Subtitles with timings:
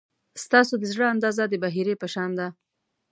[0.43, 2.47] ستاسو د زړه اندازه د بحیرې په شان ده.